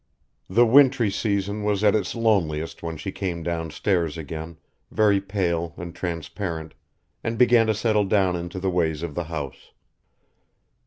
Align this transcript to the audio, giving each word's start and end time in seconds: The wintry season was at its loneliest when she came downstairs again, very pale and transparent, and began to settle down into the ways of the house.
The 0.49 0.65
wintry 0.65 1.11
season 1.11 1.63
was 1.63 1.83
at 1.83 1.93
its 1.93 2.15
loneliest 2.15 2.81
when 2.81 2.97
she 2.97 3.11
came 3.11 3.43
downstairs 3.43 4.17
again, 4.17 4.57
very 4.89 5.21
pale 5.21 5.75
and 5.77 5.93
transparent, 5.95 6.73
and 7.23 7.37
began 7.37 7.67
to 7.67 7.75
settle 7.75 8.05
down 8.05 8.35
into 8.35 8.59
the 8.59 8.71
ways 8.71 9.03
of 9.03 9.13
the 9.13 9.25
house. 9.25 9.73